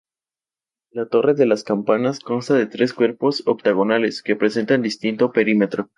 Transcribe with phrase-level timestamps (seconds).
[0.89, 5.89] La torre de las campanas consta de tres cuerpos octogonales, que presentan distinto perímetro.